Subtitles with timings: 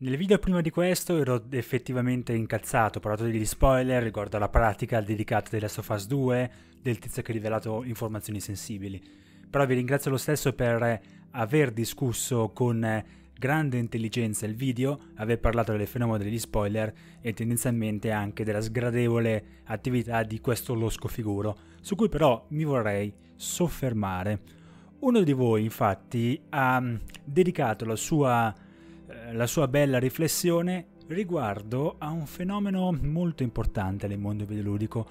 [0.00, 5.00] Nel video prima di questo ero effettivamente incazzato, ho parlato degli spoiler riguardo alla pratica
[5.00, 9.02] dedicata della Last of Us 2, del tizio che ha rivelato informazioni sensibili.
[9.50, 11.00] Però vi ringrazio lo stesso per
[11.32, 13.04] aver discusso con
[13.36, 19.62] grande intelligenza il video, aver parlato del fenomeno degli spoiler e tendenzialmente anche della sgradevole
[19.64, 24.42] attività di questo losco figuro, su cui però mi vorrei soffermare.
[25.00, 26.80] Uno di voi infatti ha
[27.24, 28.54] dedicato la sua
[29.32, 35.06] la sua bella riflessione riguardo a un fenomeno molto importante nel mondo videoludico,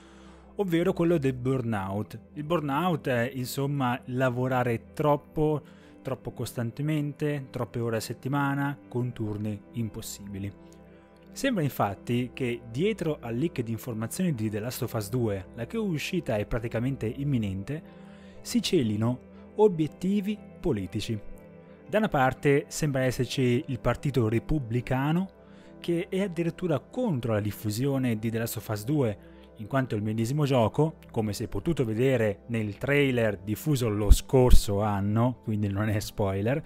[0.55, 2.19] ovvero quello del burnout.
[2.33, 5.61] Il burnout è insomma lavorare troppo,
[6.01, 10.51] troppo costantemente, troppe ore a settimana, con turni impossibili.
[11.31, 15.67] Sembra infatti che dietro al leak di informazioni di The Last of Us 2, la
[15.67, 18.05] cui uscita è praticamente imminente,
[18.41, 19.19] si celino
[19.55, 21.19] obiettivi politici
[21.89, 25.29] da una parte sembra esserci il partito repubblicano
[25.79, 29.17] che è addirittura contro la diffusione di The Last of Us 2,
[29.57, 34.81] in quanto il medesimo gioco, come si è potuto vedere nel trailer diffuso lo scorso
[34.81, 36.61] anno, quindi non è spoiler,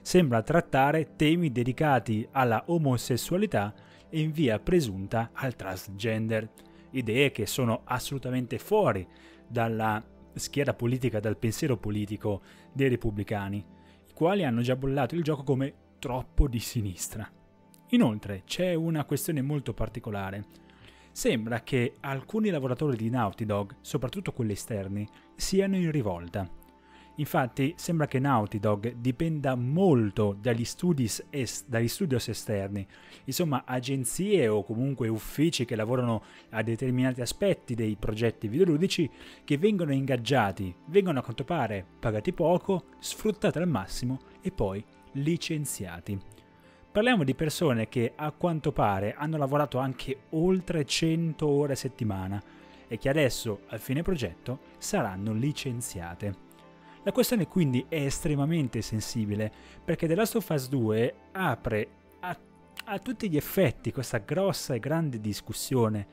[0.00, 3.74] sembra trattare temi dedicati alla omosessualità
[4.08, 6.48] e in via presunta al transgender,
[6.90, 9.04] idee che sono assolutamente fuori
[9.48, 10.00] dalla
[10.34, 12.42] schiera politica, dal pensiero politico
[12.72, 13.80] dei repubblicani
[14.22, 17.28] quali hanno già bollato il gioco come troppo di sinistra.
[17.88, 20.44] Inoltre c'è una questione molto particolare.
[21.10, 26.48] Sembra che alcuni lavoratori di Naughty Dog, soprattutto quelli esterni, siano in rivolta
[27.22, 30.62] Infatti sembra che Naughty Dog dipenda molto dagli,
[31.30, 32.84] es- dagli, studios esterni,
[33.24, 39.08] insomma agenzie o comunque uffici che lavorano a determinati aspetti dei progetti videoludici
[39.44, 46.18] che vengono ingaggiati, vengono a quanto pare pagati poco, sfruttati al massimo e poi licenziati.
[46.90, 52.42] Parliamo di persone che a quanto pare hanno lavorato anche oltre 100 ore a settimana
[52.88, 56.50] e che adesso, al fine progetto, saranno licenziate.
[57.04, 59.50] La questione quindi è estremamente sensibile
[59.84, 61.88] perché The Last of Us 2 apre
[62.20, 62.38] a,
[62.84, 66.06] a tutti gli effetti questa grossa e grande discussione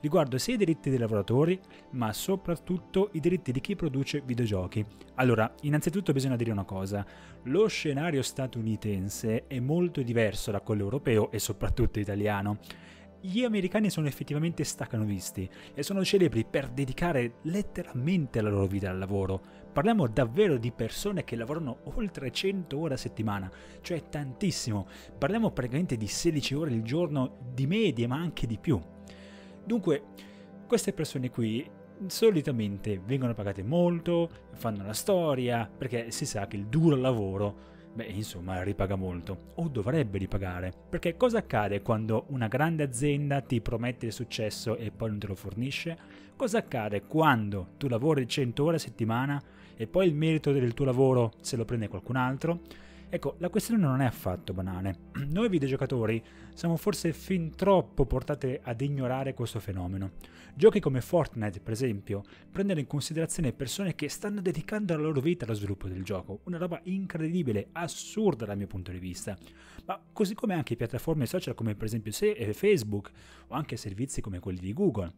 [0.00, 1.58] riguardo sia i diritti dei lavoratori,
[1.90, 4.86] ma soprattutto i diritti di chi produce videogiochi.
[5.16, 7.04] Allora, innanzitutto bisogna dire una cosa,
[7.44, 12.58] lo scenario statunitense è molto diverso da quello europeo e soprattutto italiano
[13.26, 18.98] gli americani sono effettivamente staccanovisti e sono celebri per dedicare letteralmente la loro vita al
[18.98, 19.42] lavoro.
[19.72, 23.50] Parliamo davvero di persone che lavorano oltre 100 ore a settimana,
[23.80, 24.86] cioè tantissimo.
[25.18, 28.80] Parliamo praticamente di 16 ore al giorno di media, ma anche di più.
[29.64, 30.02] Dunque,
[30.68, 31.68] queste persone qui
[32.06, 38.04] solitamente vengono pagate molto, fanno la storia, perché si sa che il duro lavoro beh,
[38.04, 44.06] insomma, ripaga molto, o dovrebbe ripagare, perché cosa accade quando una grande azienda ti promette
[44.06, 45.98] il successo e poi non te lo fornisce?
[46.36, 49.42] Cosa accade quando tu lavori 100 ore a settimana
[49.74, 52.60] e poi il merito del tuo lavoro se lo prende qualcun altro?
[53.08, 55.10] Ecco, la questione non è affatto banale.
[55.30, 56.20] Noi videogiocatori
[56.52, 60.12] siamo forse fin troppo portati ad ignorare questo fenomeno.
[60.54, 65.44] Giochi come Fortnite, per esempio, prendono in considerazione persone che stanno dedicando la loro vita
[65.44, 69.38] allo sviluppo del gioco, una roba incredibile, assurda dal mio punto di vista.
[69.84, 73.10] Ma così come anche piattaforme social come per esempio eh, Facebook
[73.46, 75.12] o anche servizi come quelli di Google.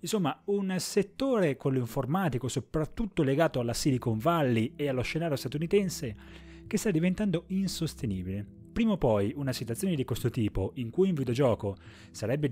[0.00, 6.76] Insomma, un settore, quello informatico, soprattutto legato alla Silicon Valley e allo scenario statunitense, che
[6.76, 8.44] sta diventando insostenibile.
[8.72, 11.76] Prima o poi una situazione di questo tipo, in cui un videogioco
[12.10, 12.48] sarebbe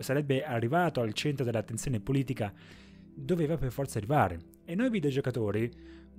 [0.00, 2.52] sarebbe arrivato al centro dell'attenzione politica,
[3.14, 4.38] doveva per forza arrivare.
[4.64, 5.70] E noi videogiocatori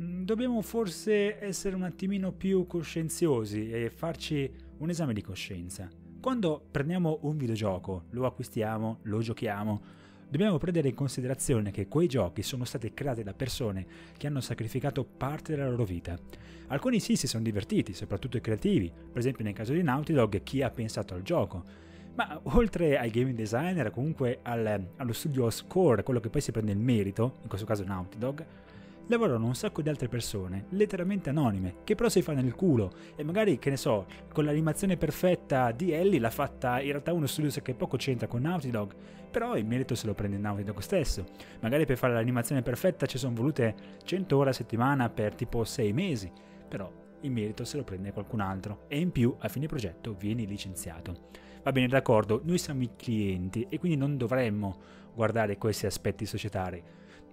[0.01, 5.89] mm, dobbiamo forse essere un attimino più coscienziosi e farci un esame di coscienza.
[6.19, 9.81] Quando prendiamo un videogioco, lo acquistiamo, lo giochiamo,
[10.31, 15.03] dobbiamo prendere in considerazione che quei giochi sono stati creati da persone che hanno sacrificato
[15.03, 16.17] parte della loro vita.
[16.67, 20.41] Alcuni sì si sono divertiti, soprattutto i creativi, per esempio nel caso di Naughty Dog
[20.41, 21.89] chi ha pensato al gioco.
[22.15, 26.71] Ma oltre ai game designer, comunque al, allo studio score, quello che poi si prende
[26.71, 28.45] il merito, in questo caso Naughty Dog,
[29.11, 32.91] lavorano un sacco di altre persone, letteralmente anonime, che però si fanno il culo.
[33.15, 37.27] E magari, che ne so, con l'animazione perfetta di Ellie l'ha fatta in realtà uno
[37.27, 38.95] studio che poco c'entra con Naughty Dog,
[39.29, 41.25] però il merito se lo prende Naughty Dog stesso.
[41.59, 45.93] Magari per fare l'animazione perfetta ci sono volute 100 ore a settimana per tipo 6
[45.93, 46.31] mesi,
[46.67, 46.89] però
[47.21, 48.85] il merito se lo prende qualcun altro.
[48.87, 51.29] E in più a fine progetto vieni licenziato.
[51.63, 56.81] Va bene, d'accordo, noi siamo i clienti e quindi non dovremmo guardare questi aspetti societari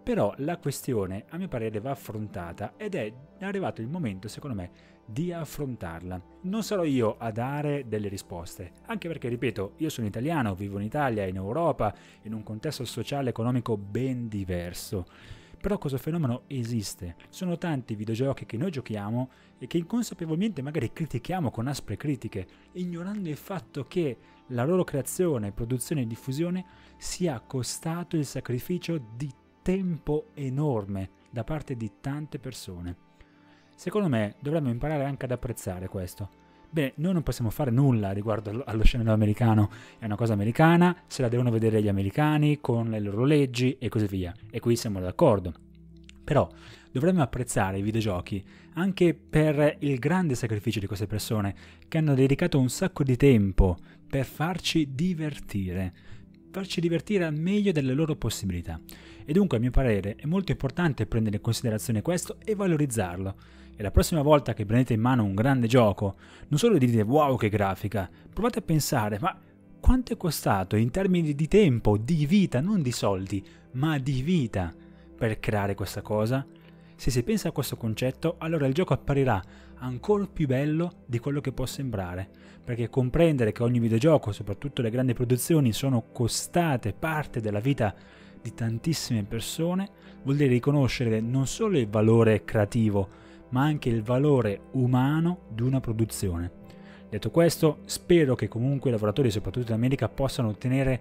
[0.08, 4.70] però la questione, a mio parere, va affrontata ed è arrivato il momento, secondo me,
[5.04, 6.18] di affrontarla.
[6.44, 10.86] Non sarò io a dare delle risposte, anche perché, ripeto, io sono italiano, vivo in
[10.86, 15.04] Italia, in Europa, in un contesto sociale e economico ben diverso.
[15.60, 17.16] Però questo fenomeno esiste.
[17.28, 23.28] Sono tanti videogiochi che noi giochiamo e che inconsapevolmente magari critichiamo con aspre critiche, ignorando
[23.28, 24.16] il fatto che
[24.46, 26.64] la loro creazione, produzione e diffusione
[26.96, 29.30] sia costato il sacrificio di
[29.68, 32.96] tempo enorme da parte di tante persone.
[33.76, 36.30] Secondo me dovremmo imparare anche ad apprezzare questo.
[36.70, 39.68] Bene, noi non possiamo fare nulla riguardo allo scenario americano,
[39.98, 43.90] è una cosa americana, se la devono vedere gli americani con le loro leggi e
[43.90, 45.52] così via, e qui siamo d'accordo.
[46.24, 46.48] Però
[46.90, 48.42] dovremmo apprezzare i videogiochi
[48.72, 51.54] anche per il grande sacrificio di queste persone
[51.88, 53.76] che hanno dedicato un sacco di tempo
[54.08, 55.92] per farci divertire,
[56.50, 58.80] farci divertire al meglio delle loro possibilità.
[59.24, 63.34] E dunque, a mio parere, è molto importante prendere in considerazione questo e valorizzarlo.
[63.76, 66.16] E la prossima volta che prendete in mano un grande gioco,
[66.48, 69.38] non solo dite wow che grafica, provate a pensare, ma
[69.80, 74.74] quanto è costato in termini di tempo, di vita, non di soldi, ma di vita
[75.16, 76.44] per creare questa cosa?
[76.98, 79.40] Se si pensa a questo concetto, allora il gioco apparirà
[79.76, 82.28] ancora più bello di quello che può sembrare,
[82.64, 87.94] perché comprendere che ogni videogioco, soprattutto le grandi produzioni, sono costate parte della vita
[88.42, 89.88] di tantissime persone,
[90.24, 93.08] vuol dire riconoscere non solo il valore creativo,
[93.50, 96.50] ma anche il valore umano di una produzione.
[97.08, 101.00] Detto questo, spero che comunque i lavoratori, soprattutto in America, possano ottenere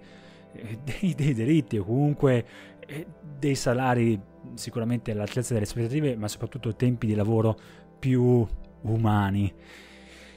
[0.84, 2.46] dei, dei diritti o comunque
[2.86, 3.06] eh,
[3.38, 4.20] dei salari
[4.54, 7.58] sicuramente all'altezza delle aspettative, ma soprattutto tempi di lavoro
[7.98, 8.46] più
[8.82, 9.52] umani.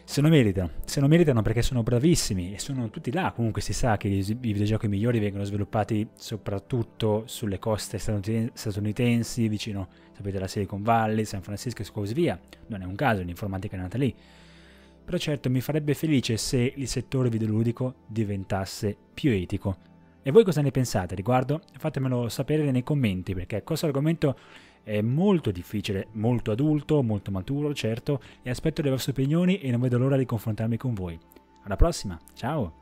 [0.04, 3.72] Se lo meritano, se lo meritano perché sono bravissimi e sono tutti là, comunque si
[3.72, 10.82] sa che i videogiochi migliori vengono sviluppati soprattutto sulle coste statunitensi, vicino, sapete, alla Silicon
[10.82, 12.38] Valley, San Francisco e così via.
[12.68, 14.14] Non è un caso, l'informatica è nata lì.
[15.06, 19.78] Però certo mi farebbe felice se il settore videoludico diventasse più etico,
[20.24, 21.62] e voi cosa ne pensate riguardo?
[21.78, 24.38] Fatemelo sapere nei commenti perché questo argomento
[24.84, 29.80] è molto difficile, molto adulto, molto maturo, certo, e aspetto le vostre opinioni e non
[29.80, 31.18] vedo l'ora di confrontarmi con voi.
[31.64, 32.81] Alla prossima, ciao!